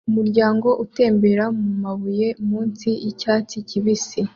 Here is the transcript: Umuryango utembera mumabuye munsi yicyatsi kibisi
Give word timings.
Umuryango 0.09 0.67
utembera 0.83 1.45
mumabuye 1.61 2.27
munsi 2.49 2.87
yicyatsi 3.03 3.55
kibisi 3.69 4.19